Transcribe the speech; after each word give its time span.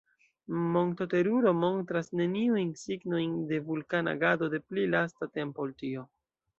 Monto 0.75 1.05
Teruro 1.11 1.53
montras 1.65 2.09
neniujn 2.21 2.73
signojn 2.87 3.39
de 3.53 3.63
vulkana 3.71 4.19
agado 4.21 4.53
de 4.57 4.65
pli 4.67 4.91
lasta 4.99 5.33
tempo 5.41 5.67
ol 5.69 5.81
tio. 5.85 6.13